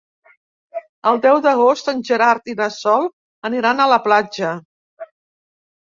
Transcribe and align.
El 1.11 1.21
deu 1.25 1.37
d'agost 1.47 1.93
en 1.95 2.01
Gerard 2.11 2.51
i 2.55 2.57
na 2.65 2.71
Sol 2.79 3.09
aniran 3.53 3.87
a 3.87 3.91
la 3.97 4.03
platja. 4.11 4.59